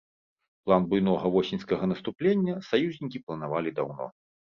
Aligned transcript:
План 0.69 0.85
буйнога 0.93 1.29
восеньскага 1.35 1.89
наступлення 1.91 2.55
саюзнікі 2.69 3.21
планавалі 3.29 3.75
даўно. 3.81 4.09